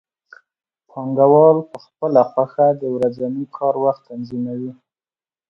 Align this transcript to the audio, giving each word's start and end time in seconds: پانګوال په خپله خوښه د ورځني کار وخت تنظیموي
پانګوال 0.89 1.57
په 1.71 1.77
خپله 1.85 2.21
خوښه 2.31 2.67
د 2.81 2.83
ورځني 2.95 3.45
کار 3.55 3.75
وخت 3.83 4.01
تنظیموي 4.09 4.73